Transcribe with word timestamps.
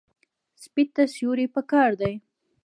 سپي 0.63 0.83
ته 0.93 1.03
سیوري 1.15 1.47
پکار 1.55 1.89
دی. 2.01 2.13